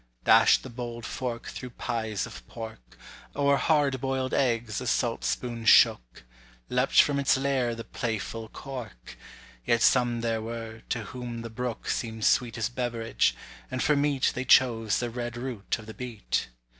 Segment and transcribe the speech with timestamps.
[0.23, 2.97] Dash'd the bold fork through pies of pork;
[3.35, 6.23] O'er hard boil'd eggs the saltspoon shook;
[6.69, 9.15] Leapt from its lair the playful cork:
[9.63, 13.35] Yet some there were, to whom the brook Seem'd sweetest beverage,
[13.69, 16.47] and for meat They chose the red root of the beet.